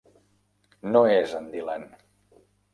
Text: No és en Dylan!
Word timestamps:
No 0.95 1.03
és 1.17 1.37
en 1.43 1.53
Dylan! 1.53 1.89